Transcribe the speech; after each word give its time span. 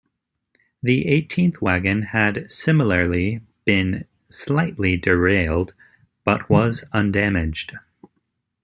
The 0.81 1.05
eighteenth 1.09 1.61
wagon 1.61 2.01
had 2.01 2.49
similarly 2.51 3.41
been 3.65 4.05
slightly 4.29 4.97
derailed 4.97 5.75
but 6.23 6.49
was 6.49 6.83
undamaged. 6.91 7.73